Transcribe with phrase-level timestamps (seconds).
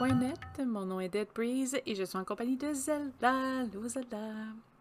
[0.00, 3.64] Mon nom est Dead Breeze et je suis en compagnie de Zelda.
[3.64, 4.16] Hello Zelda.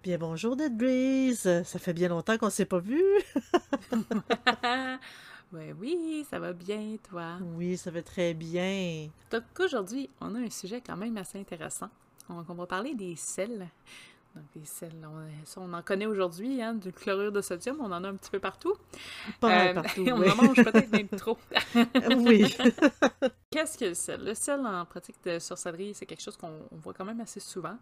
[0.04, 1.64] Bien bonjour Dead Breeze.
[1.64, 3.02] Ça fait bien longtemps qu'on s'est pas vu.
[5.54, 7.40] ouais, oui, ça va bien, toi?
[7.56, 9.10] Oui, ça va très bien.
[9.32, 11.90] Donc aujourd'hui, on a un sujet quand même assez intéressant.
[12.30, 13.68] On, on va parler des sels.
[14.38, 18.04] Donc, les sels, on, on en connaît aujourd'hui, hein, du chlorure de sodium, on en
[18.04, 18.76] a un petit peu partout.
[19.40, 20.30] Pas mal partout, On oui.
[20.30, 21.38] en mange peut-être même trop.
[22.18, 22.56] oui.
[23.52, 24.24] Qu'est-ce que le sel?
[24.24, 27.40] Le sel en pratique de sorcellerie, c'est quelque chose qu'on on voit quand même assez
[27.40, 27.78] souvent,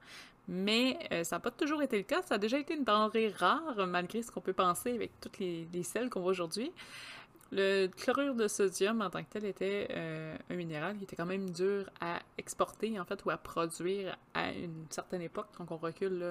[0.47, 2.21] mais euh, ça n'a pas toujours été le cas.
[2.21, 5.67] Ça a déjà été une denrée rare, malgré ce qu'on peut penser avec toutes les,
[5.73, 6.71] les sels qu'on voit aujourd'hui.
[7.51, 11.25] Le chlorure de sodium en tant que tel était euh, un minéral qui était quand
[11.25, 15.47] même dur à exporter en fait ou à produire à une certaine époque.
[15.59, 16.23] Donc on recule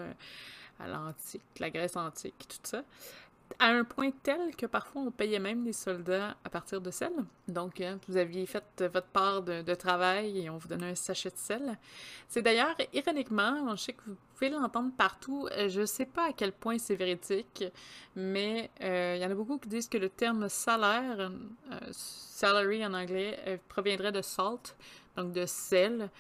[0.81, 2.83] à l'antique, la Grèce antique, tout ça.
[3.59, 7.13] À un point tel que parfois on payait même les soldats à partir de sel.
[7.47, 11.31] Donc hein, vous aviez fait votre part de, travail et on vous donnait un sachet
[11.31, 11.79] de sel.
[12.29, 16.33] C'est d'ailleurs, ironiquement, je sais que vous pouvez l'entendre partout, euh, je sais pas à
[16.33, 17.65] quel point c'est véridique,
[18.17, 21.31] mais euh, il y en a beaucoup qui disent que le terme salaire,
[21.71, 24.75] euh, salary en anglais, proviendrait de salt,
[25.17, 26.11] donc de sel.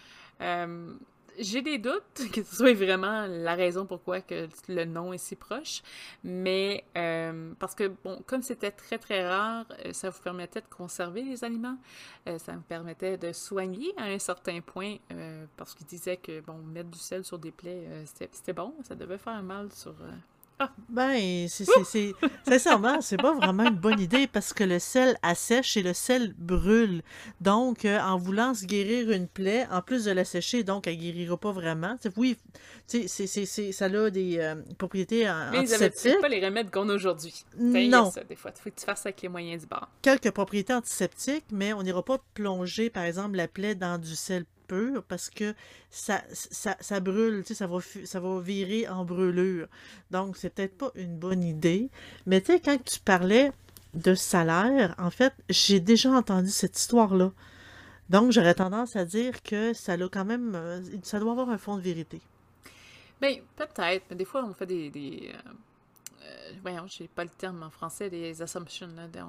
[1.38, 5.36] J'ai des doutes que ce soit vraiment la raison pourquoi que le nom est si
[5.36, 5.82] proche,
[6.22, 10.68] mais euh, parce que, bon, comme c'était très très rare, euh, ça vous permettait de
[10.68, 11.78] conserver les aliments,
[12.28, 14.96] euh, ça vous permettait de soigner à un certain point,
[15.56, 19.18] parce qu'il disait que, bon, mettre du sel sur des plaies, c'était bon, ça devait
[19.18, 19.94] faire mal sur...
[20.58, 20.70] Ah.
[20.88, 21.64] Ben, c'est,
[22.48, 26.32] sincèrement, c'est pas vraiment une bonne idée parce que le sel assèche et le sel
[26.38, 27.02] brûle.
[27.40, 30.96] Donc, euh, en voulant se guérir une plaie, en plus de la sécher, donc elle
[30.96, 31.96] guérira pas vraiment.
[31.96, 32.36] T'sais, oui,
[32.86, 36.20] c'est, ça a des euh, propriétés Mais antiseptiques.
[36.20, 37.44] pas les remèdes qu'on a aujourd'hui.
[37.58, 38.10] Non.
[38.10, 39.88] Ça, des fois, il faut que tu fasses avec les moyens du bord.
[40.02, 44.44] Quelques propriétés antiseptiques, mais on n'ira pas plonger, par exemple, la plaie dans du sel
[45.08, 45.54] parce que
[45.90, 49.68] ça, ça, ça brûle, tu sais, ça va, ça va virer en brûlure.
[50.10, 51.90] Donc, c'est peut-être pas une bonne idée.
[52.26, 53.52] Mais tu sais, quand tu parlais
[53.94, 57.32] de salaire, en fait, j'ai déjà entendu cette histoire-là.
[58.10, 61.58] Donc, j'aurais tendance à dire que ça a quand même, euh, ça doit avoir un
[61.58, 62.20] fond de vérité.
[63.20, 64.90] Ben, peut-être, mais des fois, on fait des...
[64.90, 65.50] des euh,
[66.22, 69.20] euh, voyons, j'ai pas le terme en français, des assumptions, là, des,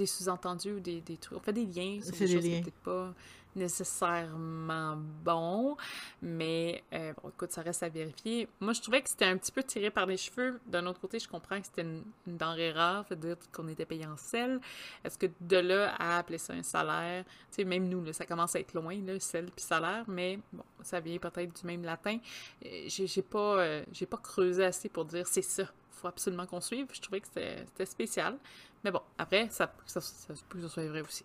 [0.00, 1.38] des sous-entendus ou des, des, trucs.
[1.38, 2.60] On fait des liens sur C'est des des choses liens.
[2.62, 3.14] peut-être pas
[3.56, 5.76] nécessairement bon,
[6.22, 8.48] mais euh, bon, écoute, ça reste à vérifier.
[8.60, 10.60] Moi, je trouvais que c'était un petit peu tiré par les cheveux.
[10.66, 13.86] D'un autre côté, je comprends que c'était une, une denrée rare, fait dire qu'on était
[13.86, 14.60] payé en sel.
[15.04, 18.26] Est-ce que de là à appeler ça un salaire, tu sais, même nous, là, ça
[18.26, 21.82] commence à être loin, là, sel puis salaire, mais bon, ça vient peut-être du même
[21.82, 22.18] latin.
[22.64, 25.64] Euh, J'ai j'ai pas, euh, j'ai pas creusé assez pour dire c'est ça.
[25.90, 26.86] Faut absolument qu'on suive.
[26.92, 28.38] Je trouvais que c'était spécial.
[28.84, 31.24] Mais bon, après, ça, peut que ce soit vrai aussi.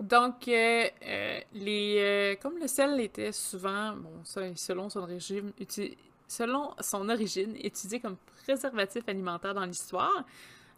[0.00, 5.52] Donc, euh, euh, les, euh, comme le sel était souvent, bon, selon son régime,
[6.28, 10.24] selon son origine, utilisé comme préservatif alimentaire dans l'histoire,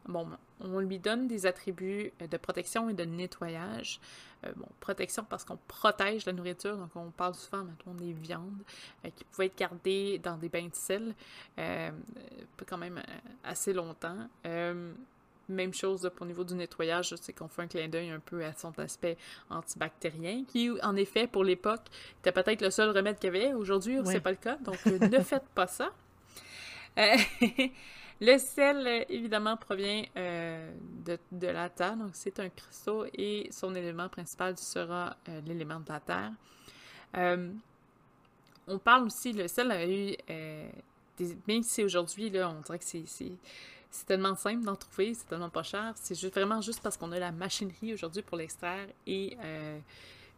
[0.08, 0.26] bon,
[0.60, 4.00] on lui donne des attributs de protection et de nettoyage.
[4.56, 8.62] Bon, protection parce qu'on protège la nourriture, donc on parle souvent, mettons, des viandes
[9.14, 11.14] qui pouvaient être gardées dans des bains de sel
[12.66, 13.02] quand même
[13.44, 14.28] assez longtemps.
[15.50, 18.20] Même chose là, pour le niveau du nettoyage, c'est qu'on fait un clin d'œil un
[18.20, 19.16] peu à son aspect
[19.50, 21.82] antibactérien, qui, en effet, pour l'époque,
[22.20, 23.52] était peut-être le seul remède qu'il y avait.
[23.52, 24.12] Aujourd'hui, Ouais.
[24.12, 25.90] c'est pas le cas, donc euh, ne faites pas ça.
[26.98, 27.16] Euh,
[28.20, 30.72] le sel, évidemment, provient euh,
[31.04, 35.80] de, de la terre, donc c'est un cristaux et son élément principal sera euh, l'élément
[35.80, 36.32] de la terre.
[38.68, 40.14] On parle aussi, le sel a eu,
[41.18, 43.32] des, même si aujourd'hui, là, on dirait que c'est
[43.90, 47.12] c'est- tellement simple d'en trouver, c'est tellement pas cher, c'est juste, vraiment juste parce qu'on
[47.12, 49.78] a la machinerie aujourd'hui pour l'extraire et, euh,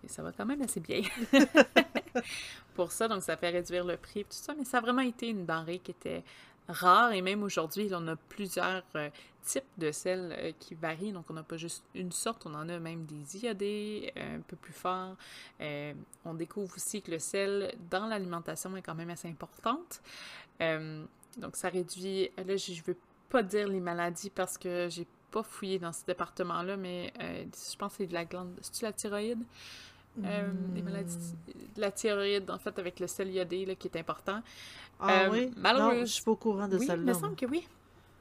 [0.06, 1.02] ça va quand même assez bien
[2.74, 5.02] pour ça, donc ça fait réduire le prix et tout ça, mais ça a vraiment
[5.02, 6.24] été une denrée qui était
[6.68, 9.10] rare et même aujourd'hui, on a plusieurs euh,
[9.44, 12.68] types de sel euh, qui varient, donc on n'a pas juste une sorte, on en
[12.68, 15.16] a même des iodés un peu plus forts.
[16.24, 20.00] On découvre aussi que le sel dans l'alimentation est quand même assez importante.
[20.60, 22.96] Donc ça réduit, là je je veux
[23.32, 27.76] pas dire les maladies parce que j'ai pas fouillé dans ce département-là, mais euh, je
[27.76, 29.42] pense que c'est de la glande, c'est-tu la thyroïde?
[30.22, 31.16] Euh, Les maladies
[31.74, 34.42] de la thyroïde, en fait, avec le sel iodé là, qui est important.
[35.00, 35.50] Ah Euh, oui?
[35.56, 37.02] malheureuse- Non, je suis pas au courant de oui, celle-là.
[37.12, 37.66] il me semble que oui.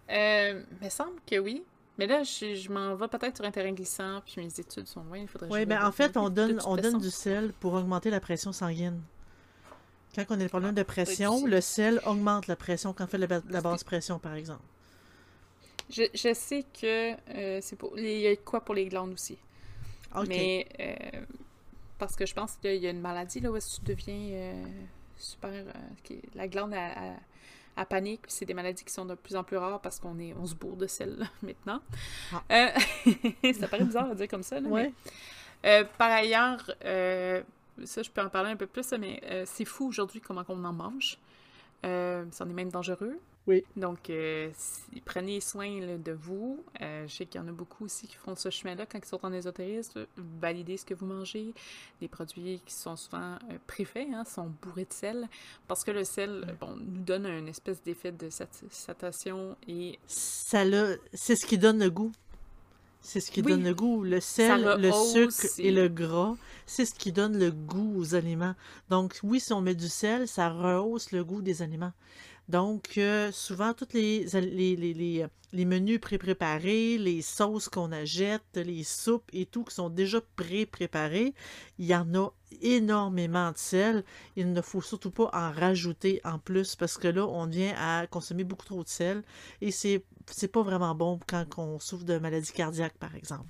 [0.09, 1.63] Euh, il me semble que oui.
[1.97, 5.03] Mais là, je, je m'en vais peut-être sur un terrain glissant, puis mes études sont
[5.03, 7.73] loin, il faudrait Oui, mais me en fait, on donne, on donne du sel pour
[7.73, 9.01] augmenter la pression sanguine.
[10.15, 13.17] Quand on a des problèmes de pression, le sel augmente la pression quand on fait
[13.17, 14.63] la, la basse pression, par exemple.
[15.91, 17.97] Je, je sais que euh, c'est pour.
[17.99, 19.37] Il y a quoi pour les glandes aussi.
[20.27, 21.21] Mais euh,
[21.97, 24.63] parce que je pense qu'il y a une maladie là où tu deviens euh,
[25.17, 25.51] super.
[26.35, 27.15] la glande à, à-
[27.77, 30.19] à panique, puis c'est des maladies qui sont de plus en plus rares parce qu'on
[30.19, 31.81] est on se bourre de sel là, maintenant.
[32.49, 32.73] Ah.
[33.59, 34.91] Ça paraît bizarre à dire comme ça, là, mais
[35.63, 35.85] Ouais.
[35.97, 37.41] par ailleurs, euh,
[37.85, 40.73] ça, je peux en parler un peu plus, mais c'est fou aujourd'hui comment on en
[40.73, 41.17] mange.
[41.85, 43.17] Euh, c'en est même dangereux.
[43.47, 43.63] Oui.
[43.75, 46.63] Donc, euh, si- prenez soin là, de vous.
[46.79, 49.05] Euh, je sais qu'il y en a beaucoup aussi qui font ce chemin-là quand ils
[49.07, 50.05] sont en ésotérisme.
[50.39, 51.53] Validez ce que vous mangez.
[52.01, 55.27] Les produits qui sont souvent euh, préfaits hein, sont bourrés de sel
[55.67, 59.97] parce que le sel euh, bon, nous donne un espèce d'effet de sat- satiation et
[60.05, 62.11] Ça l'a- c'est ce qui donne le goût.
[63.03, 63.53] C'est ce qui Oui.
[63.53, 64.03] donne le goût.
[64.03, 66.35] Le sel, le sucre et- et le gras,
[66.67, 68.53] c'est ce qui donne le goût aux aliments.
[68.91, 71.93] Donc, oui, si on met du sel, ça rehausse le goût des aliments.
[72.51, 77.69] Donc, euh, souvent, tous les, al- les, les, les, euh, les menus pré-préparés, les sauces
[77.69, 81.33] qu'on achète, les soupes et tout qui sont déjà pré-préparés,
[81.79, 82.29] il y en a
[82.61, 84.03] énormément de sel.
[84.35, 88.07] Il ne faut surtout pas en rajouter en plus parce que là, on vient à
[88.07, 89.23] consommer beaucoup trop de sel
[89.61, 93.47] et c'est c'est pas vraiment bon quand on souffre de maladie cardiaque, par exemple.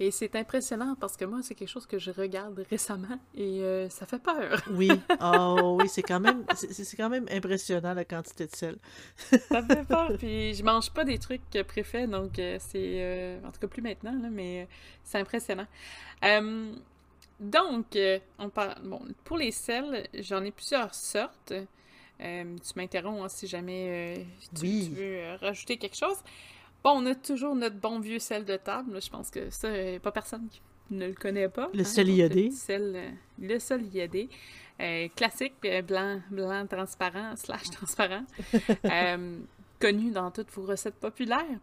[0.00, 3.88] Et c'est impressionnant parce que moi, c'est quelque chose que je regarde récemment et euh,
[3.88, 4.60] ça fait peur.
[4.72, 4.90] Oui,
[5.20, 8.78] oh oui, c'est quand même c'est c'est quand même impressionnant la quantité de sel.
[9.48, 10.10] Ça me fait peur.
[10.18, 12.94] Puis je mange pas des trucs préfaits, donc euh, c'est.
[13.02, 14.66] euh, en tout cas, plus maintenant, là, mais
[15.04, 15.66] c'est impressionnant.
[16.24, 16.72] Euh,
[17.38, 17.96] donc,
[18.38, 18.74] on parle.
[18.82, 21.52] Bon, pour les sels, j'en ai plusieurs sortes.
[22.18, 24.88] Tu m'interromps hein, si jamais tu, Oui.
[24.88, 26.16] tu veux rajouter quelque chose.
[26.84, 29.00] Bon, on a toujours notre bon vieux sel de table.
[29.00, 31.70] Je pense que ça, euh, pas personne qui ne le connaît pas.
[31.72, 31.84] Le hein.
[31.84, 32.48] sel iodé.
[32.48, 34.28] petit sel, euh, le sel iodé.
[34.80, 35.54] Euh, classique,
[35.86, 38.24] blanc, blanc transparent, slash transparent.
[38.84, 39.38] Euh,
[39.80, 41.58] connu dans toutes vos recettes populaires.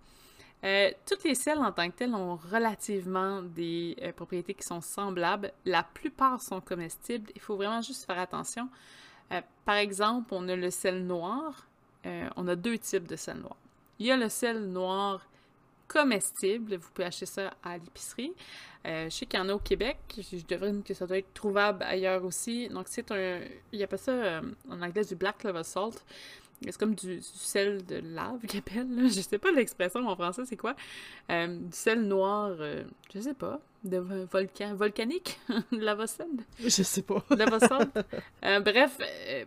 [0.63, 5.51] Euh, toutes les sels en tant que telles ont relativement des propriétés qui sont semblables.
[5.65, 7.31] La plupart sont comestibles.
[7.35, 8.69] Il faut vraiment juste faire attention.
[9.63, 11.67] Par exemple, on a le sel noir.
[12.35, 13.55] On a deux types de sel noir.
[13.99, 15.25] Il y a le sel noir
[15.87, 16.77] comestible.
[16.77, 18.33] Vous pouvez acheter ça à l'épicerie.
[18.87, 19.97] Euh, je sais qu'il y en a au Québec.
[20.15, 22.69] Je je devine que ça doit être trouvable ailleurs aussi.
[22.69, 23.41] Donc, c'est un.
[23.73, 26.05] Il appelle ça euh, en anglais du black clover salt.
[26.61, 28.95] C'est comme du, sel de lave qu'ils appellent.
[28.95, 29.03] Là.
[29.07, 30.75] Je sais pas l'expression en français, c'est quoi.
[31.31, 32.51] Euh, du sel noir,
[33.13, 35.39] je sais pas, de vo- volcan, volcanique,
[35.71, 36.27] lava sel,
[36.59, 37.23] Je sais pas.
[37.29, 37.89] lava salt.
[38.43, 39.45] Euh, bref, euh,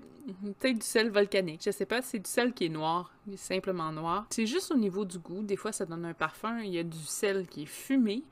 [0.59, 4.27] peut-être du sel volcanique, je sais pas, c'est du sel qui est noir, simplement noir.
[4.31, 6.83] C'est juste au niveau du goût, des fois ça donne un parfum, il y a
[6.85, 8.23] du sel qui est fumé,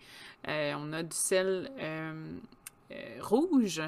[0.49, 2.38] Euh, on a du sel euh,
[3.20, 3.82] rouge,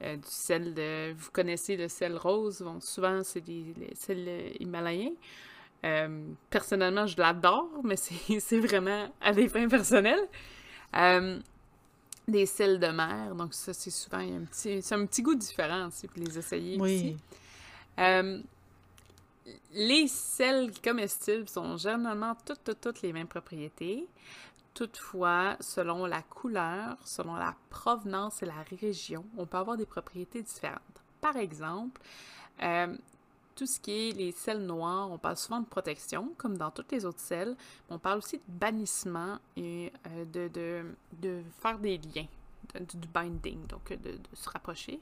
[0.00, 1.12] du sel de...
[1.12, 5.14] Vous connaissez le sel rose, bon, souvent c'est des sels himalayens.
[6.50, 10.26] Personnellement, je l'adore, mais c'est c'est vraiment à des fins personnelles.
[12.32, 15.06] Des sels de mer, donc ça, c'est souvent il y a un petit, c'est un
[15.06, 16.94] petit goût différent aussi pour les essayer Oui.
[16.94, 17.16] aussi.
[17.98, 18.40] Euh,
[19.72, 24.06] les sels comestibles sont généralement toutes, toutes, toutes les mêmes propriétés.
[24.74, 30.42] Toutefois, selon la couleur, selon la provenance et la région, on peut avoir des propriétés
[30.42, 30.80] différentes.
[31.20, 32.00] Par exemple,
[32.62, 32.96] euh,
[33.54, 36.92] tout ce qui est les sels noirs, on parle souvent de protection, comme dans toutes
[36.92, 37.56] les autres sels.
[37.88, 40.84] mais On parle aussi de bannissement et euh, de, de,
[41.20, 42.26] de faire des liens,
[42.74, 45.00] du binding, donc de, de se rapprocher.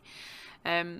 [0.66, 0.98] Euh,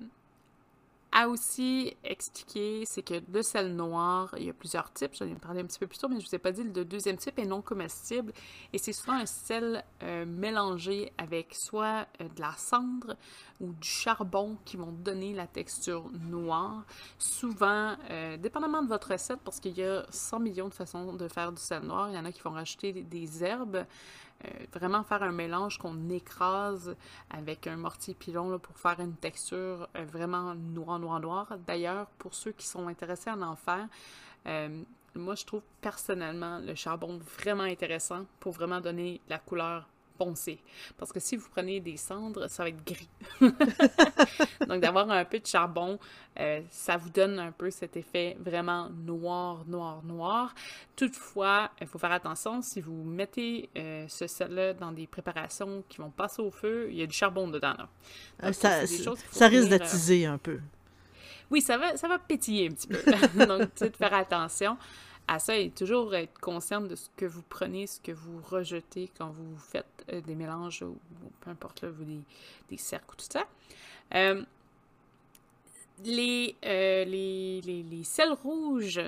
[1.13, 5.35] à aussi expliquer, c'est que le sel noir, il y a plusieurs types, j'en ai
[5.35, 7.39] parlé un petit peu plus tôt, mais je vous ai pas dit, le deuxième type
[7.39, 8.33] est non comestible,
[8.73, 13.17] et c'est souvent un sel euh, mélangé avec soit euh, de la cendre
[13.61, 16.85] ou du charbon qui vont donner la texture noire.
[17.19, 21.29] Souvent, euh, dépendamment de votre recette, parce qu'il y a 100 millions de façons de
[21.29, 23.85] faire du sel noir, il y en a qui vont rajouter des, herbes,
[24.73, 26.97] vraiment faire un mélange qu'on écrase
[27.31, 31.59] avec un mortier pilon pour faire une texture euh, vraiment noir, noir, noir.
[31.67, 33.89] D'ailleurs, pour ceux qui sont intéressés à en faire,
[34.47, 34.83] euh,
[35.15, 39.89] moi je trouve personnellement le charbon vraiment intéressant pour vraiment donner la couleur
[40.99, 43.09] Parce que si vous prenez des cendres, ça va être gris.
[44.69, 45.99] Donc d'avoir un peu de charbon,
[46.39, 50.55] euh, ça vous donne un peu cet effet vraiment noir, noir, noir.
[50.95, 55.99] Toutefois, il faut faire attention, si vous mettez euh, ce sel-là dans des préparations qui
[55.99, 57.75] vont passer au feu, il y a du charbon dedans.
[57.79, 57.89] Là.
[58.43, 58.55] Euh, Donc,
[59.31, 60.61] Ça, risque d'attiser un peu.
[61.51, 63.01] oui, ça va, ça va pétiller un petit peu.
[63.47, 64.77] Donc, tu sais, de faire attention
[65.31, 69.09] à ça et toujours être consciente de ce que vous prenez, ce que vous rejetez
[69.17, 70.99] quand vous faites euh, des mélanges ou,
[71.41, 73.45] peu importe, là, vous, des, cercles ou tout ça.
[74.17, 74.43] Euh,
[76.05, 79.01] les, euh, les, les, les, sels rouges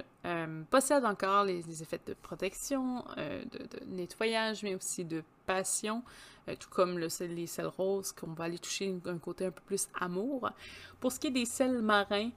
[0.70, 6.04] possèdent encore les, effets de protection, de, de, nettoyage, mais aussi de passion,
[6.46, 9.88] tout comme le, les sels roses, qu'on va aller toucher un côté un peu plus
[9.98, 10.50] amour.
[11.00, 12.30] Pour ce qui est des sels marins,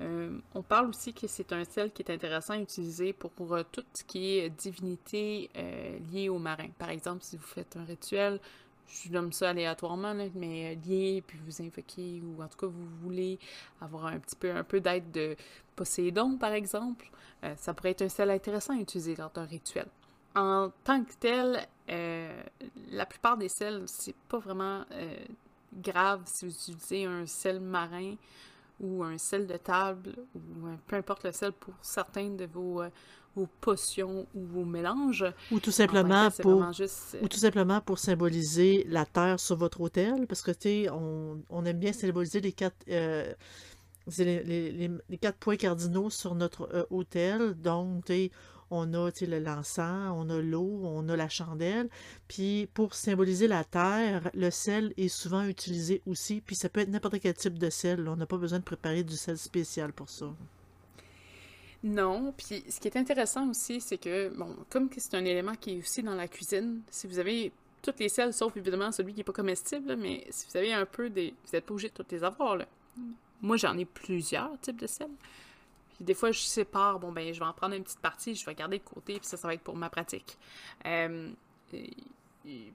[0.00, 3.84] on parle aussi que c'est un sel qui est intéressant à utiliser pour, pour tout
[3.94, 5.50] ce qui est divinité
[6.12, 6.70] liée aux marins.
[6.78, 8.40] Par exemple, si vous faites un rituel
[8.88, 12.86] je nomme ça aléatoirement, mais euh, lié, puis vous invoquez, ou en tout cas vous
[13.02, 13.38] voulez
[13.80, 15.36] avoir un petit peu, un peu d'aide de
[15.74, 17.10] Poséidon, par exemple,
[17.44, 19.86] euh, ça pourrait être un sel intéressant à utiliser lors d'un rituel.
[20.34, 22.42] En tant que tel, euh,
[22.90, 24.84] la plupart des sels, c'est pas vraiment
[25.72, 28.14] grave si vous utilisez un sel marin
[28.80, 30.40] ou un sel de table, ou
[30.86, 32.82] peu importe le sel pour certains de vos,
[33.36, 35.24] vos potions ou vos mélanges.
[35.52, 36.64] Ou tout simplement pour
[37.22, 41.42] ou tout simplement pour symboliser la terre sur votre hôtel, parce que tu sais, on,
[41.50, 43.32] on, aime bien symboliser les quatre euh,
[44.18, 47.54] les, les, les, quatre points cardinaux sur notre euh, hôtel.
[47.54, 48.10] Donc,
[48.70, 51.88] on a le l'encens, on a l'eau, on a la chandelle.
[52.28, 56.40] Puis pour symboliser la terre, le sel est souvent utilisé aussi.
[56.40, 58.08] Puis ça peut être n'importe quel type de sel.
[58.08, 60.26] On n'a pas besoin de préparer du sel spécial pour ça.
[61.84, 65.74] Non, puis ce qui est intéressant aussi, c'est que, bon, comme c'est un élément qui
[65.74, 69.20] est aussi dans la cuisine, si vous avez toutes les sels, sauf évidemment celui qui
[69.20, 71.30] n'est pas comestible, mais si vous avez un peu des...
[71.44, 72.58] Vous n'êtes pas obligé de toutes les avoir.
[73.40, 75.06] Moi, j'en ai plusieurs types de sels.
[75.96, 78.44] Puis des fois, je sépare, bon, ben, je vais en prendre une petite partie, je
[78.44, 80.38] vais garder de côté, puis ça, ça va être pour ma pratique.
[80.84, 81.30] Euh,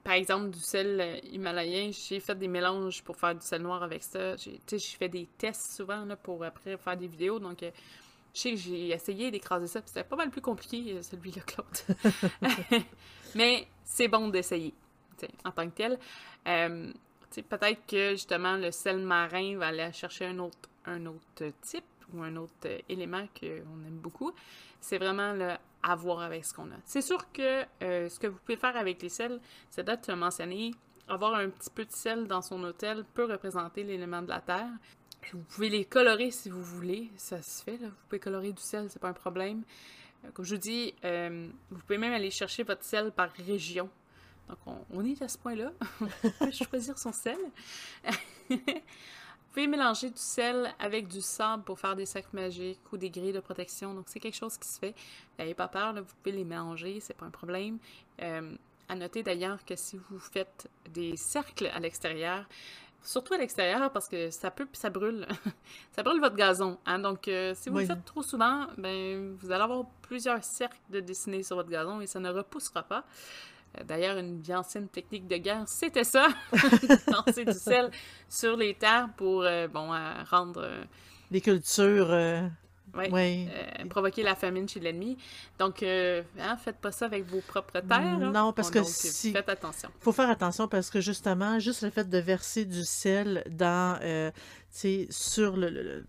[0.04, 4.02] par exemple, du sel himalayen, j'ai fait des mélanges pour faire du sel noir avec
[4.02, 4.36] ça.
[4.36, 7.62] Tu sais, j'ai fait des tests souvent là, pour après faire des vidéos, donc...
[7.62, 7.70] Euh,
[8.34, 11.42] je sais que j'ai essayé d'écraser ça, puis c'était pas mal plus compliqué, euh, celui-là,
[11.42, 12.80] Claude.
[13.34, 14.72] Mais c'est bon d'essayer,
[15.44, 15.98] en tant que tel.
[16.46, 16.90] Euh,
[17.30, 22.22] peut-être que, justement, le sel marin va aller chercher un autre, un autre type ou
[22.22, 24.32] un autre élément qu'on aime beaucoup.
[24.80, 26.76] C'est vraiment le avoir avec ce qu'on a.
[26.84, 29.40] C'est sûr que euh, ce que vous pouvez faire avec les sels,
[29.70, 30.72] c'est d'être mentionné
[31.08, 34.70] avoir un petit peu de sel dans son hôtel peut représenter l'élément de la terre.
[35.32, 37.78] Vous pouvez les colorer si vous voulez, ça se fait.
[37.78, 37.88] Là.
[37.88, 39.62] Vous pouvez colorer du sel, c'est pas un problème.
[40.24, 43.88] Euh, comme je vous dis, euh, vous pouvez même aller chercher votre sel par région.
[44.48, 44.58] Donc,
[44.90, 45.72] on, est à ce point-là.
[46.00, 47.38] on peut choisir son sel.
[49.52, 53.10] vous pouvez mélanger du sel avec du sable pour faire des sacs magiques ou des
[53.10, 53.92] grilles de protection.
[53.92, 54.94] Donc, c'est quelque chose qui se fait.
[55.38, 57.78] N'ayez pas peur, vous pouvez les mélanger, c'est pas un problème.
[58.22, 58.54] Euh,
[58.88, 62.46] à noter d'ailleurs que si vous faites des cercles à l'extérieur,
[63.04, 65.26] Surtout à l'extérieur parce que ça peut ça brûle.
[65.90, 66.78] ça brûle votre gazon.
[66.86, 67.00] Hein?
[67.00, 71.00] Donc, euh, si vous le faites trop souvent, ben, vous allez avoir plusieurs cercles de
[71.00, 73.04] dessiner sur votre gazon et ça ne repoussera pas.
[73.78, 76.28] Euh, d'ailleurs, une bien ancienne technique de guerre, c'était ça.
[77.08, 77.90] Lancer du sel
[78.28, 79.90] sur les terres pour euh, bon,
[80.30, 80.68] rendre...
[81.30, 82.12] Les cultures.
[82.94, 85.16] Euh, provoquer la famine chez l'ennemi.
[85.58, 88.18] Donc, euh, hein, faites pas ça avec vos propres terres.
[88.18, 89.32] Non, parce que si...
[89.32, 89.88] Faites attention.
[90.00, 93.98] Il faut faire attention parce que justement, juste le fait de verser du sel dans,
[94.02, 94.30] euh,
[95.10, 96.04] sur le, le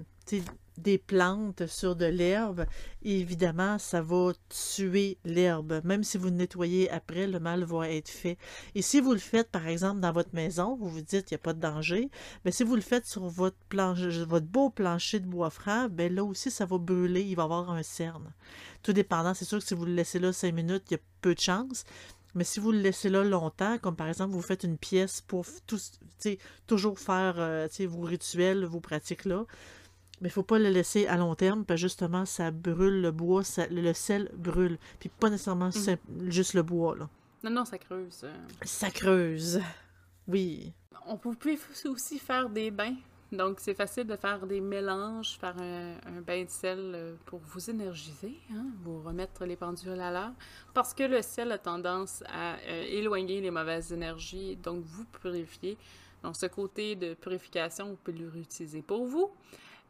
[0.77, 2.65] des plantes sur de l'herbe,
[3.03, 5.81] évidemment, ça va tuer l'herbe.
[5.83, 8.37] Même si vous le nettoyez après, le mal va être fait.
[8.75, 11.41] Et si vous le faites, par exemple, dans votre maison, vous vous dites qu'il n'y
[11.41, 12.09] a pas de danger,
[12.45, 16.13] mais si vous le faites sur votre, planche, votre beau plancher de bois franc, ben
[16.13, 18.33] là aussi, ça va brûler, il va y avoir un cerne.
[18.81, 21.01] Tout dépendant, c'est sûr que si vous le laissez là cinq minutes, il y a
[21.21, 21.85] peu de chance.
[22.35, 25.45] Mais si vous le laissez là longtemps, comme par exemple vous faites une pièce pour
[26.65, 29.45] toujours faire euh, vos rituels, vos pratiques là,
[30.21, 33.11] mais il faut pas le laisser à long terme, parce que justement, ça brûle le
[33.11, 34.77] bois, le sel brûle.
[34.99, 36.29] Puis pas nécessairement mm.
[36.29, 37.09] juste le bois, là.
[37.43, 38.21] Non, non, ça creuse.
[38.23, 38.33] Euh.
[38.63, 39.59] Ça creuse.
[40.27, 40.71] Oui.
[41.05, 41.35] On peut
[41.85, 42.95] aussi faire des bains.
[43.33, 47.69] Donc, c'est facile de faire des mélanges, faire un, bain de sel euh, pour vous
[47.69, 50.33] énergiser, hein, vous remettre les pendules à l'heure.
[50.73, 55.77] Parce que le sel a tendance à euh, éloigner les mauvaises énergies, donc vous purifier.
[56.21, 59.31] Donc, ce côté de purification, vous pouvez le réutiliser pour vous.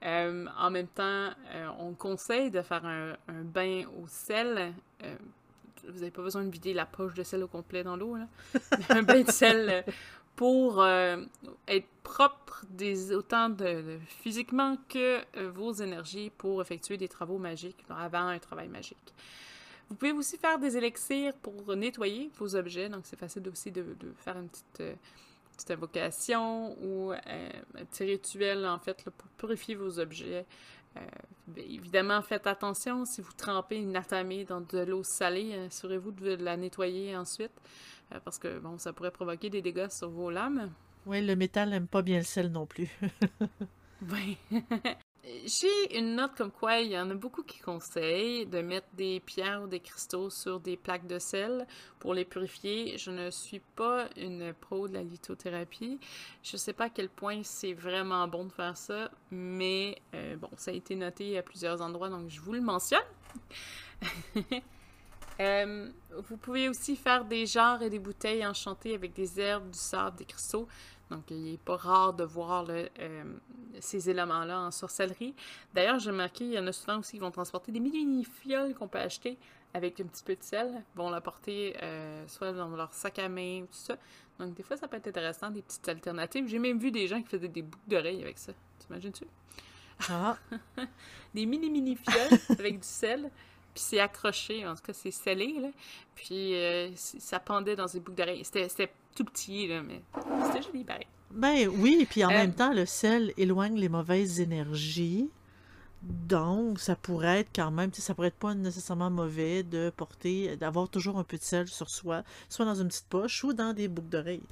[0.04, 4.74] Euh, en même temps, euh, on conseille de faire un, bain au sel.
[5.04, 5.16] Euh,
[5.88, 8.18] vous n'avez pas besoin de vider la poche de sel au complet dans l'eau.
[8.90, 9.86] un bain de sel
[10.36, 12.66] pour être propre
[13.12, 13.56] autant
[14.08, 19.14] physiquement que vos énergies pour effectuer des travaux magiques avant un travail magique.
[19.90, 22.90] Vous pouvez aussi faire des élixirs pour nettoyer vos objets.
[22.90, 23.86] Donc, c'est facile aussi de
[24.24, 24.82] faire une petite
[25.54, 30.46] petite invocation ou euh, un petit rituel, en fait, pour purifier vos objets.
[30.98, 31.02] Euh,
[31.58, 36.58] évidemment, faites attention si vous trempez une atamée dans de l'eau salée, assurez-vous de la
[36.58, 37.52] nettoyer ensuite,
[38.12, 40.72] euh, parce que bon, ça pourrait provoquer des dégâts sur vos lames.
[41.06, 42.90] Oui, le métal n'aime pas bien le sel non plus.
[44.12, 44.38] oui.
[45.46, 49.22] j'ai une note comme quoi il y en a beaucoup qui conseillent de mettre des
[49.22, 51.66] pierres ou des cristaux sur des plaques de sel
[52.00, 52.98] pour les purifier.
[52.98, 55.98] Je ne suis pas une pro de la lithothérapie.
[56.44, 60.36] Je ne sais pas à quel point c'est vraiment bon de faire ça, mais euh,
[60.36, 63.00] bon, ça a été noté à plusieurs endroits, donc je vous le mentionne.
[65.40, 65.90] Euh,
[66.28, 70.18] vous pouvez aussi faire des jarres et des bouteilles enchantées avec des herbes, du sable,
[70.18, 70.68] des cristaux.
[71.10, 73.24] Donc, il n'est pas rare de voir euh,
[73.80, 75.36] ces éléments-là en sorcellerie.
[75.74, 78.88] D'ailleurs, j'ai remarqué, il y en a souvent aussi qui vont transporter des mini-fioles qu'on
[78.88, 79.38] peut acheter
[79.74, 83.62] avec un petit peu de sel, vont l'apporter euh, soit dans leur sac à main,
[83.62, 83.98] tout ça.
[84.40, 86.48] Donc, des fois, ça peut être intéressant, des petites alternatives.
[86.48, 88.54] J'ai même vu des gens qui faisaient des boucles d'oreilles avec ça.
[88.80, 89.26] T'imagines-tu?
[90.10, 90.38] Ah!
[91.34, 93.30] des mini-mini fioles avec du sel.
[93.74, 95.70] Puis c'est accroché, en tout cas, c'est scellé, là.
[96.14, 98.46] Puis euh, ça pendait dans des boucles d'oreilles.
[98.46, 100.02] C'était tout petit, là, mais
[100.46, 101.08] c'était joli, pareil.
[101.32, 105.30] Ben oui, puis en euh, même temps, le sel éloigne les mauvaises énergies.
[106.04, 110.90] Donc, ça pourrait être quand même, ça pourrait être pas nécessairement mauvais de porter, d'avoir
[110.90, 113.88] toujours un peu de sel sur soi, soit dans une petite poche ou dans des
[113.88, 114.44] boucles d'oreilles.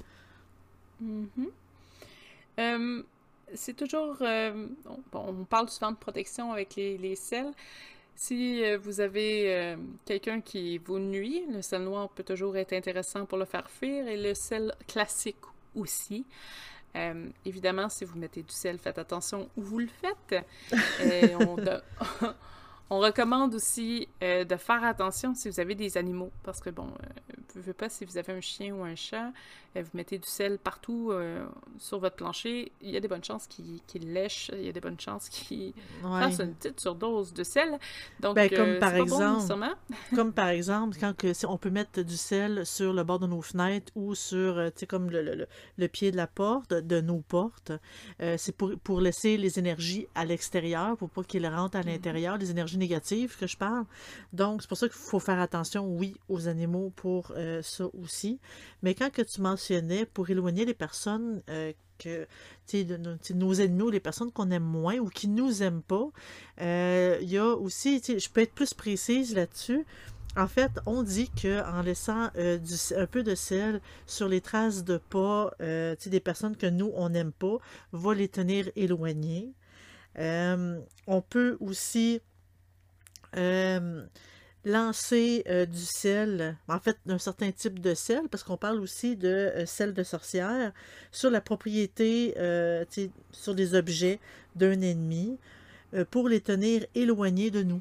[1.02, 1.48] Mm-hmm.
[2.58, 3.02] Euh,
[3.54, 4.16] c'est toujours.
[5.12, 7.52] on parle souvent de protection avec les, les sels.
[8.14, 12.72] Si euh, vous avez euh, quelqu'un qui vous nuit, le sel noir peut toujours être
[12.72, 15.36] intéressant pour le faire fuir et le sel classique
[15.74, 16.26] aussi.
[16.94, 20.44] Euh, évidemment, si vous mettez du sel, faites attention où vous le faites.
[21.40, 21.56] on,
[22.90, 26.88] on recommande aussi euh, de faire attention si vous avez des animaux, parce que bon,
[26.88, 29.32] euh, vous ne pas si vous avez un chien ou un chat,
[29.76, 31.10] euh, vous mettez du sel partout
[31.78, 34.80] sur votre plancher, il y a des bonnes chances qu'il lèche, il y a des
[34.80, 35.72] bonnes chances qu'il
[36.02, 37.78] fasse une petite surdose de sel.
[38.20, 39.64] Donc, ben, comme par exemple,
[40.14, 43.40] comme par exemple, quand que, on peut mettre du sel sur le bord de nos
[43.40, 45.46] fenêtres ou sur, tu sais, comme le, le,
[45.78, 47.72] le, pied de la porte, de nos portes,
[48.18, 51.86] c'est pour, pour laisser les énergies à l'extérieur, pour pas qu'ils rentrent à mm-hmm.
[51.86, 53.84] l'intérieur, les énergies négative que je parle.
[54.32, 58.40] Donc, c'est pour ça qu'il faut faire attention, oui, aux animaux pour euh, ça aussi.
[58.82, 62.26] Mais quand que tu mentionnais, pour éloigner les personnes euh, que,
[63.32, 66.08] nos ennemis, les personnes qu'on aime moins ou qui nous aiment pas,
[66.60, 69.84] euh, il y a aussi, je peux être plus précise là-dessus.
[70.34, 74.82] En fait, on dit que en laissant du, un peu de sel sur les traces
[74.82, 77.58] de pas des personnes que nous, on n'aime pas,
[77.92, 79.52] va les tenir éloignées.
[80.16, 82.22] on peut aussi
[83.36, 84.02] euh,
[84.64, 89.16] lancer euh, du sel, en fait d'un certain type de sel, parce qu'on parle aussi
[89.16, 90.72] de euh, sel de sorcière,
[91.10, 92.34] sur la propriété,
[93.32, 94.20] sur des objets
[94.54, 95.38] d'un ennemi,
[96.10, 97.80] pour les tenir éloignés de nous.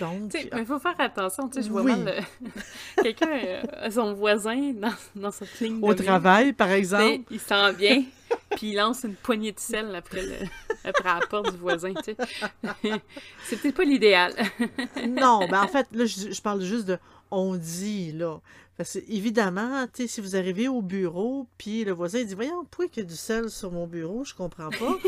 [0.00, 0.34] Donc.
[0.34, 1.48] il faut faire attention.
[1.48, 2.24] Tu sais, je vois mal
[3.02, 5.78] quelqu'un, son voisin, dans, dans cette ligne.
[5.80, 7.22] Au travail, par exemple.
[7.30, 8.02] Il sent bien,
[8.50, 10.36] puis il lance une poignée de sel après, le,
[10.84, 11.92] après la porte du voisin.
[11.94, 12.16] Tu sais.
[13.44, 14.34] C'est peut-être pas l'idéal.
[15.08, 16.98] non, ben en fait, là, je, parle juste de
[17.30, 18.40] on dit, là.
[18.76, 22.64] Parce que, évidemment, tu sais, si vous arrivez au bureau, puis le voisin dit Voyons,
[22.70, 24.98] pourquoi il y a du sel sur mon bureau Je comprends pas.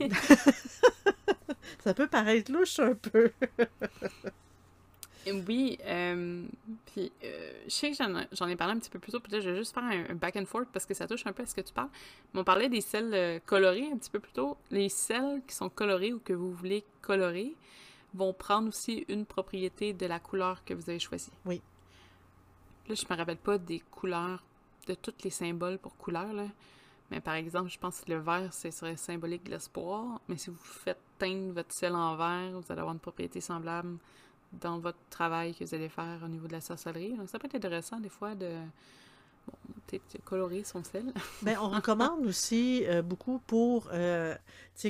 [1.84, 3.30] Ça peut paraître louche un peu.
[5.46, 6.46] Oui, euh,
[6.86, 9.50] puis euh, je sais que j'en ai parlé un petit peu plus tôt, peut-être je
[9.50, 11.54] vais juste faire un, back and forth parce que ça touche un peu à ce
[11.54, 11.88] que tu parles.
[12.32, 14.56] Mais on parlait des sels euh, colorés un petit peu plus tôt.
[14.70, 17.54] Les sels qui sont colorés ou que vous voulez colorer
[18.14, 21.32] vont prendre aussi une propriété de la couleur que vous avez choisie.
[21.46, 21.60] Oui.
[22.88, 24.42] Là, je me rappelle pas des couleurs,
[24.86, 26.46] de tous les symboles pour couleurs, là.
[27.10, 30.20] Mais par exemple, je pense que le vert, ce serait symbolique de l'espoir.
[30.28, 33.98] Mais si vous faites teindre votre sel en vert, vous allez avoir une propriété semblable
[34.60, 37.14] dans votre travail que vous allez faire au niveau de la sorcellerie.
[37.14, 38.50] Donc, ça peut être intéressant des fois de
[39.86, 41.12] peut-être colorer son sel.
[41.42, 44.34] ben, on recommande aussi euh, beaucoup pour, euh,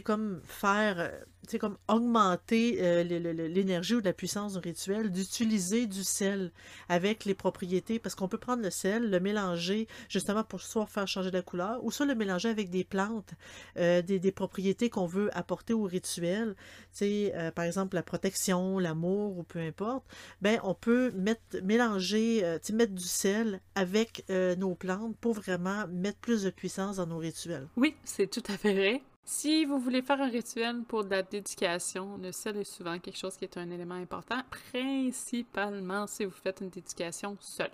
[0.05, 6.51] comme faire, euh, comme augmenter l'énergie ou la puissance du rituel, d'utiliser du sel
[6.88, 11.07] avec les propriétés, parce qu'on peut prendre le sel, le mélanger justement pour soit faire
[11.07, 13.35] changer la couleur, ou soit le mélanger avec des plantes,
[13.77, 16.55] des, propriétés qu'on veut apporter au rituel,
[16.93, 20.07] tu sais, par exemple la protection, l'amour, ou peu importe,
[20.40, 24.25] ben, on peut mettre, mélanger, tu mettre du sel avec
[24.59, 27.66] nos plantes pour vraiment mettre plus de puissance dans nos rituels.
[27.76, 29.02] Oui, c'est tout à fait vrai.
[29.24, 33.16] Si vous voulez faire un rituel pour de la dédication, le sel est souvent quelque
[33.16, 34.40] chose qui est un élément important,
[34.72, 37.70] principalement si vous faites une dédication seule.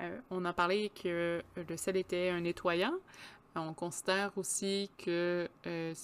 [0.00, 2.94] Euh, on a parlé que le sel était un nettoyant.
[3.54, 5.94] On considère aussi que euh,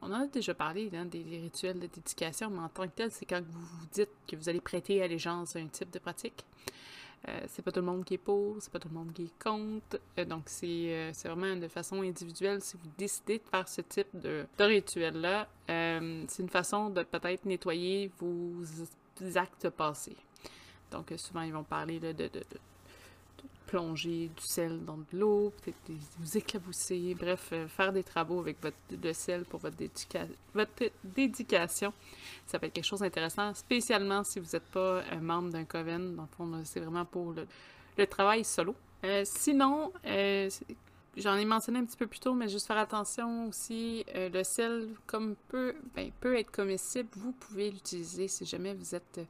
[0.00, 3.10] on en a déjà parlé hein, des, rituels de dédication, mais en tant que tel,
[3.10, 6.44] c'est quand vous vous dites que vous allez prêter allégeance à un type de pratique.
[7.28, 9.24] Euh, c'est pas tout le monde qui est pour, c'est pas tout le monde qui
[9.24, 9.98] est contre.
[10.18, 12.60] Euh, donc, c'est c'est vraiment de façon individuelle.
[12.60, 17.44] Si vous décidez de faire ce type de, de rituel-là, c'est une façon de peut-être
[17.44, 18.62] nettoyer vos
[19.34, 20.16] actes passés.
[20.90, 22.30] Donc, souvent, ils vont parler de, de
[23.66, 28.62] plonger du sel dans de l'eau, peut-être vous éclabousser, bref, euh, faire des travaux avec
[28.62, 29.76] votre, le sel pour votre,
[30.54, 31.92] votre dédication.
[32.46, 36.14] Ça peut être quelque chose d'intéressant, spécialement si vous n'êtes pas un membre d'un coven.
[36.14, 37.34] Dans le fond, c'est vraiment pour
[37.96, 38.74] le, travail solo.
[39.04, 40.48] Euh, sinon, euh,
[41.16, 44.88] j'en ai mentionné un petit peu plus tôt, mais juste faire attention aussi, le sel,
[45.06, 49.20] comme peut, ben, peut être comestible, vous pouvez l'utiliser si jamais vous êtes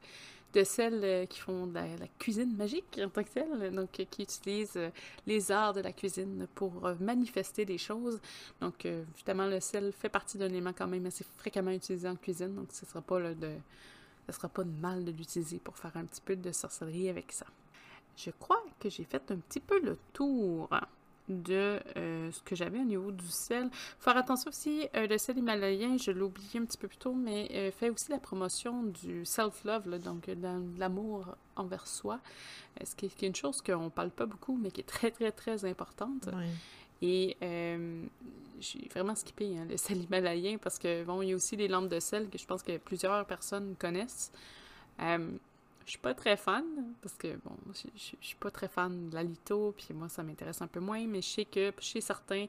[0.53, 4.05] de celles euh, qui font de la, cuisine magique en tant que telle, donc euh,
[4.09, 4.89] qui utilisent euh,
[5.25, 8.19] les arts de la cuisine pour manifester des choses.
[8.61, 12.55] Donc, évidemment, le sel fait partie d'un élément quand même assez fréquemment utilisé en cuisine,
[12.55, 13.51] donc ce ne sera pas de,
[14.31, 17.45] sera pas de mal de l'utiliser pour faire un petit peu de sorcellerie avec ça.
[18.15, 20.69] Je crois que j'ai fait un petit peu le tour
[21.27, 23.69] de euh, ce que j'avais au niveau du sel.
[23.99, 27.13] Faire attention aussi, euh, le sel himalayen, je l'ai oublié un petit peu plus tôt,
[27.13, 30.29] mais euh, fait aussi la promotion du self-love, donc
[30.77, 32.19] l'amour envers soi,
[32.83, 35.65] ce qui est, une chose qu'on parle pas beaucoup, mais qui est très, très, très
[35.65, 36.29] importante.
[37.01, 37.37] Et
[38.59, 41.67] j'ai vraiment skippé hein, le sel himalayen parce que, bon, il y a aussi les
[41.67, 44.31] lampes de sel que je pense que plusieurs personnes connaissent.
[45.87, 46.65] Je suis pas très fan,
[47.01, 50.61] parce que, bon, je, suis pas très fan de la litho, puis moi, ça m'intéresse
[50.61, 52.47] un peu moins, mais je sais que chez certains,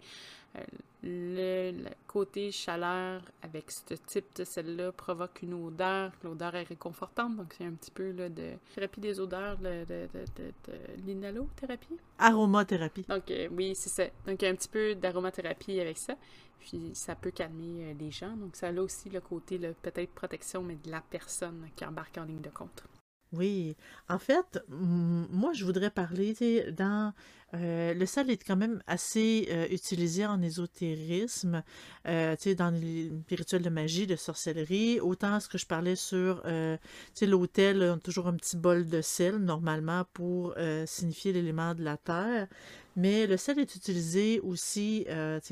[0.57, 0.61] euh,
[1.05, 7.55] le, côté chaleur avec ce type de celle-là provoque une odeur, l'odeur est réconfortante, donc
[7.57, 11.97] c'est un petit peu là, de thérapie des odeurs, de, de, de, l'inhalothérapie.
[12.19, 13.05] Aromathérapie.
[13.09, 14.05] Donc, euh, oui, c'est ça.
[14.27, 16.17] Donc, il y a un petit peu d'aromathérapie avec ça.
[16.59, 18.37] Puis ça peut calmer euh, les gens.
[18.37, 22.25] Donc ça a aussi le côté peut-être protection, mais de la personne qui embarque en
[22.25, 22.83] ligne de compte.
[23.33, 23.77] Oui,
[24.09, 26.35] en fait, moi je voudrais parler,
[26.73, 27.13] dans
[27.55, 31.63] euh, le sel est quand même assez euh, utilisé en ésotérisme,
[32.07, 36.43] euh, dans les rituels de magie, de sorcellerie, autant ce que je parlais sur,
[37.23, 40.55] l'autel, on a toujours un petit bol de sel normalement pour
[40.87, 42.49] signifier l'élément de la terre,
[42.97, 45.07] mais le sel est utilisé aussi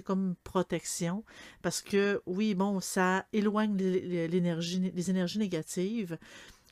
[0.04, 1.24] comme protection
[1.62, 6.18] parce que oui, bon, ça éloigne les énergies négatives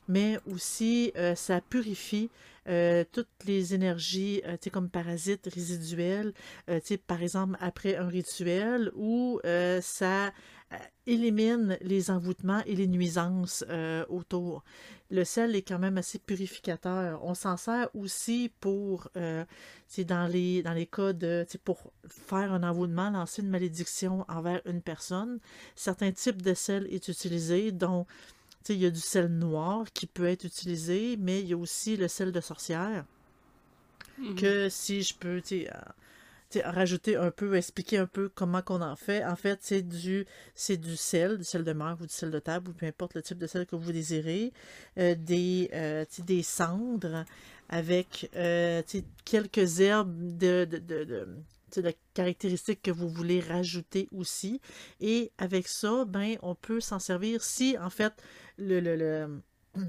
[0.07, 2.29] mais aussi euh, ça purifie
[2.67, 6.33] euh, toutes les énergies, euh, comme parasites résiduels,
[7.05, 9.39] par exemple après un rituel, ou
[9.81, 10.31] ça
[11.05, 13.63] élimine les envoûtements et les nuisances
[14.09, 14.63] autour.
[15.11, 17.23] Le sel est quand même assez purificateur.
[17.23, 23.11] On s'en sert aussi pour, dans les, dans les cas de, pour faire un envoûtement,
[23.11, 25.39] lancer une malédiction envers une personne.
[25.75, 28.07] Certains types de sel est utilisé, dont
[28.69, 31.97] il y a du sel noir qui peut être utilisé, mais il y a aussi
[31.97, 33.05] le sel de sorcière.
[34.17, 34.35] Mhm.
[34.35, 39.23] Que si je peux euh, rajouter un peu, expliquer un peu comment qu'on en fait.
[39.25, 42.39] En fait, c'est du, c'est du sel, du sel de mer ou du sel de
[42.39, 44.53] table, ou peu importe le type de sel que vous désirez.
[44.97, 47.25] Euh, des, euh, des cendres
[47.67, 48.29] avec
[49.25, 51.27] quelques herbes de, de, de,
[51.81, 54.61] de caractéristiques que vous voulez rajouter aussi.
[55.01, 58.13] Et avec ça, ben, on peut s'en servir si, en fait,
[58.57, 59.41] le,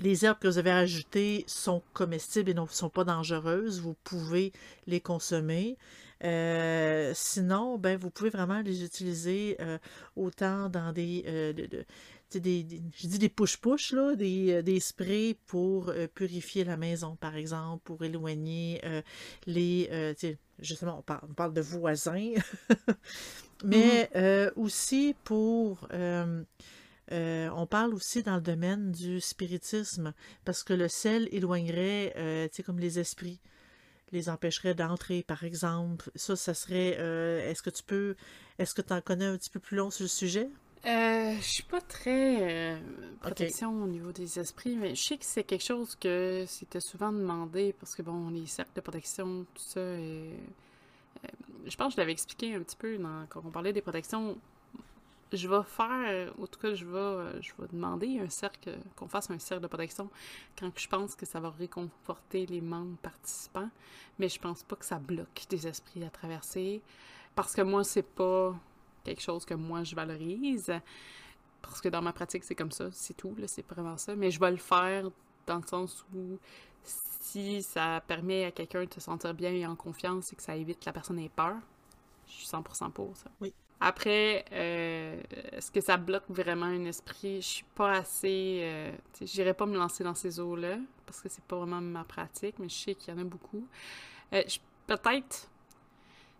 [0.00, 3.80] les herbes que vous avez ajoutées sont comestibles et ne sont pas dangereuses.
[3.80, 4.52] Vous pouvez
[4.86, 5.76] les consommer.
[6.24, 9.78] Euh, sinon, ben, vous pouvez vraiment les utiliser euh,
[10.16, 16.64] autant dans des, euh, des, je dis des push-push, là, des, des, sprays pour purifier
[16.64, 18.82] la maison, par exemple, pour éloigner
[19.46, 20.14] les,
[20.58, 22.32] justement, on parle, on parle, de voisins,
[23.64, 24.52] mais mm-hmm.
[24.56, 25.88] aussi pour
[27.12, 30.12] euh, on parle aussi dans le domaine du spiritisme,
[30.44, 33.40] parce que le sel éloignerait, euh, tu sais, comme les esprits,
[34.12, 36.10] les empêcherait d'entrer, par exemple.
[36.14, 36.96] Ça, ça serait.
[36.98, 38.16] Euh, est-ce que tu peux.
[38.58, 40.48] Est-ce que tu en connais un petit peu plus long sur le sujet?
[40.86, 42.80] Euh, je suis pas très
[43.20, 47.12] protection au niveau des esprits, mais je sais que c'est quelque chose que c'était souvent
[47.12, 49.80] demandé parce que bon, les cercles de protection, tout ça.
[49.80, 52.96] je pense que je l'avais expliqué un petit peu
[53.28, 54.38] quand on parlait des protections
[55.32, 59.30] je vais faire, en tout cas, je vais, je vais demander un cercle, qu'on fasse
[59.30, 60.08] un cercle de protection
[60.58, 63.70] quand je pense que ça va réconforter les membres participants,
[64.18, 66.82] mais je pense pas que ça bloque des esprits à traverser,
[67.34, 68.54] parce que moi, c'est pas
[69.04, 70.72] quelque chose que moi je valorise,
[71.62, 74.40] parce que dans ma pratique, c'est comme ça, c'est tout, c'est vraiment ça, mais je
[74.40, 75.10] vais le faire
[75.46, 76.38] dans le sens où
[76.84, 80.56] si ça permet à quelqu'un de se sentir bien et en confiance et que ça
[80.56, 81.56] évite que la personne ait peur,
[82.26, 83.30] je suis 100% pour ça.
[83.40, 83.52] Oui.
[83.80, 85.20] Après, euh,
[85.52, 87.40] est-ce que ça bloque vraiment un esprit?
[87.40, 88.60] Je suis pas assez...
[88.62, 92.56] Euh, J'irais pas me lancer dans ces eaux-là, parce que c'est pas vraiment ma pratique,
[92.58, 93.64] mais je sais qu'il y en a beaucoup.
[94.32, 94.42] Euh,
[94.86, 95.48] Peut-être...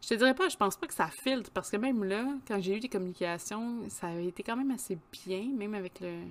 [0.01, 2.61] Je te dirais pas, je pense pas que ça filtre, parce que même là, quand
[2.61, 6.22] j'ai eu des communications, ça avait été quand même assez bien, même avec le,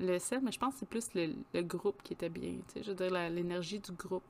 [0.00, 2.90] le sel, mais je pense que c'est plus le, le, groupe qui était bien, je
[2.90, 4.24] veux dire, l'énergie du groupe.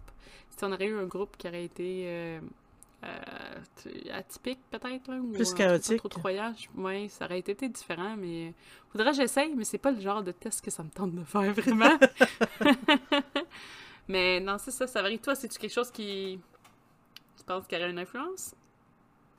[0.51, 2.41] Si on aurait eu un groupe qui aurait été...
[3.05, 3.09] Euh,
[3.87, 5.99] euh, atypique peut-être ou plus chaotique.
[5.99, 8.53] trop, trop ouais ça aurait été différent mais
[8.91, 11.23] faudrait que j'essaye mais c'est pas le genre de test que ça me tente de
[11.23, 11.97] faire vraiment.
[14.09, 15.21] Mais non c'est ça ça varie.
[15.21, 16.41] Toi c'est tu quelque chose qui
[17.37, 18.57] tu penses qu'il aurait une influence?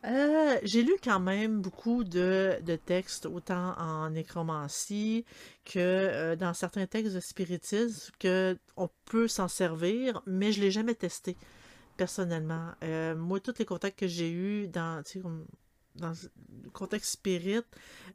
[0.06, 5.26] Euh, j'ai lu quand même beaucoup de, de, textes, autant en nécromancie
[5.66, 10.72] que euh, dans certains textes de spiritisme, que on peut s'en servir, mais je l'ai
[10.72, 11.36] jamais testé
[12.00, 12.72] personnellement.
[12.82, 15.04] Euh, moi, tous les contacts que j'ai eus dans,
[15.96, 17.60] dans le contexte spirit,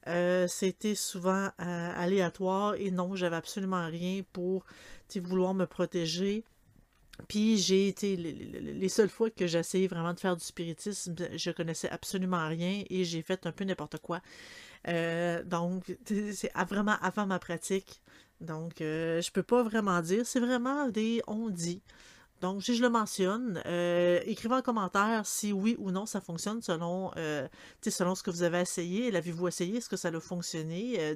[0.07, 4.65] euh, c'était souvent euh, aléatoire et non, j'avais absolument rien pour
[5.17, 6.45] vouloir me protéger.
[7.29, 11.51] Puis j'ai été, les, seules fois que j'ai essayé vraiment de faire du spiritisme, je
[11.51, 14.23] connaissais absolument rien et j'ai fait un peu n'importe quoi.
[15.45, 18.01] donc, c'est vraiment avant ma pratique.
[18.41, 20.25] Donc, je peux pas vraiment dire.
[20.25, 21.83] C'est vraiment des on dit.
[22.41, 26.61] Donc, si je le mentionne, euh, écrivez en commentaire si oui ou non ça fonctionne
[26.61, 27.49] selon, euh,
[27.81, 29.11] selon ce que vous avez essayé.
[29.11, 29.79] L'avez-vous essayé?
[29.79, 30.97] Est-ce que ça a fonctionné?
[30.99, 31.15] Euh,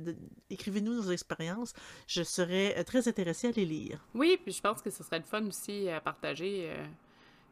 [0.48, 1.74] Écrivez-nous nos expériences.
[2.07, 4.04] Je serais très intéressée à les lire.
[4.14, 6.72] Oui, puis je pense que ce serait le fun aussi à partager.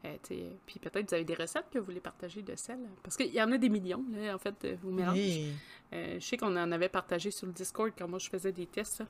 [0.02, 2.78] puis peut-être vous avez des recettes que vous voulez partager de sel.
[3.02, 5.52] Parce qu'il y en a des millions, là, en fait, vous mélangez.
[5.92, 9.02] je sais qu'on en avait partagé sur le Discord quand moi je faisais des tests.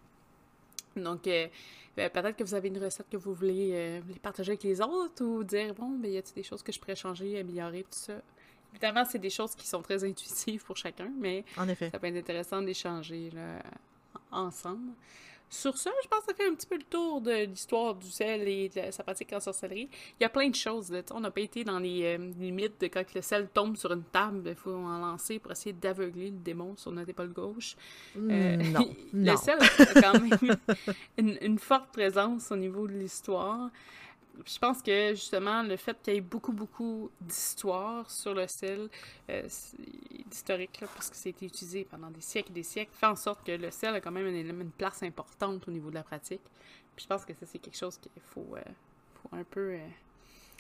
[0.97, 1.49] Donc, euh,
[1.97, 5.25] ben, peut-être que vous avez une recette que vous voulez euh, partager avec les autres
[5.25, 8.15] ou dire, bon, ben, y a-t-il des choses que je pourrais changer, améliorer, tout ça?
[8.73, 11.91] Évidemment, c'est des choses qui sont très intuitives pour chacun, mais en effet.
[11.91, 13.31] ça peut être intéressant d'échanger
[14.31, 14.93] ensemble.
[15.49, 18.11] Sur ça, je pense que ça fait un petit peu le tour de l'histoire du
[18.11, 19.89] sel et de sa pratique en sorcellerie.
[20.19, 20.93] Il y a plein de choses.
[21.13, 24.03] On n'a pas été dans les euh, limites de quand le sel tombe sur une
[24.03, 27.77] table, il faut en lancer pour essayer d'aveugler le démon sur notre épaule gauche.
[28.17, 30.57] Mm, euh, non, le sel a quand même
[31.19, 33.71] une, une, forte présence au niveau de l'histoire
[34.45, 38.89] je pense que justement, le fait qu'il y ait beaucoup, beaucoup d'histoires sur le sel,
[39.31, 39.49] euh,
[40.29, 43.53] d'historique, parce que c'était utilisé pendant des siècles et des siècles, fait en sorte que
[43.53, 46.43] le sel a quand même une, place importante au niveau de la pratique.
[46.97, 48.61] Je pense que ça, c'est quelque chose qu'il faut, euh,
[49.33, 49.89] un peu euh,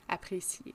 [0.08, 0.74] apprécier.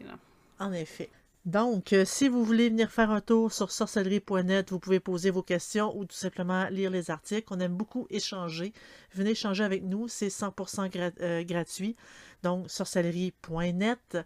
[0.59, 1.09] En effet.
[1.45, 5.41] Donc, euh, si vous voulez venir faire un tour sur sorcellerie.net, vous pouvez poser vos
[5.41, 7.47] questions ou tout simplement lire les articles.
[7.49, 8.73] On aime beaucoup échanger.
[9.15, 11.95] Venez échanger avec nous, c'est 100% euh, gratuit.
[12.43, 14.17] Donc, sorcellerie.net.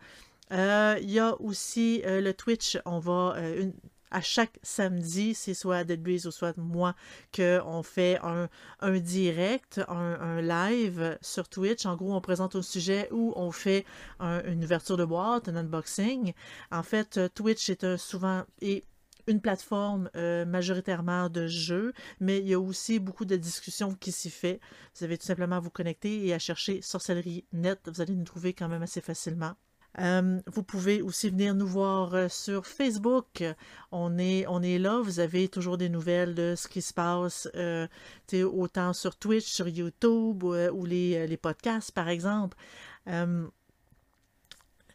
[0.51, 2.77] Euh, il y a aussi le Twitch.
[2.85, 3.73] On va une,
[4.11, 6.95] à chaque samedi, c'est soit Dead ou soit moi,
[7.35, 8.47] qu'on fait un,
[8.79, 11.85] un direct, un, live sur Twitch.
[11.85, 13.85] En gros, on présente un sujet ou on fait
[14.21, 16.33] une ouverture de boîte, un unboxing.
[16.71, 18.85] En fait, Twitch est un, souvent et
[19.27, 24.11] une plateforme euh, majoritairement de jeux, mais il y a aussi beaucoup de discussions qui
[24.11, 24.59] s'y fait.
[24.97, 27.79] Vous avez tout simplement à vous connecter et à chercher Sorcellerie Net.
[27.87, 29.55] Vous allez nous trouver quand même assez facilement.
[29.99, 33.43] Euh, vous pouvez aussi venir nous voir euh, sur Facebook.
[33.91, 34.99] On est, on est là.
[35.01, 37.87] Vous avez toujours des nouvelles de ce qui se passe, euh,
[38.33, 42.57] autant sur Twitch, sur YouTube ou les, les, podcasts, par exemple.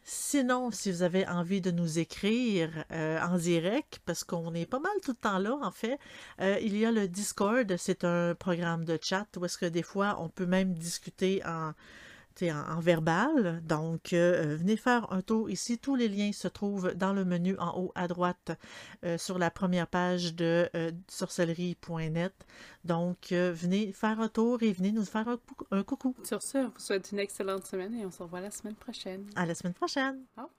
[0.03, 4.91] Sinon, si vous avez envie de nous écrire en direct, parce qu'on est pas mal
[5.03, 5.99] tout le temps là, en fait,
[6.39, 10.17] il y a le Discord, c'est un programme de chat où est-ce que des fois
[10.19, 11.73] on peut même discuter en,
[12.43, 13.61] en, verbal.
[13.65, 15.77] Donc, euh, venez faire un tour ici.
[15.77, 18.51] Tous les liens se trouvent dans le menu en haut à droite
[19.03, 22.33] euh, sur la première page de euh, sorcellerie.net.
[22.83, 25.27] Donc, venez faire un tour et venez nous faire
[25.71, 26.15] un, coucou.
[26.23, 29.25] Sur ce, on vous souhaite une excellente semaine et on se revoit la semaine prochaine.
[29.35, 30.23] À la semaine prochaine.
[30.37, 30.41] Au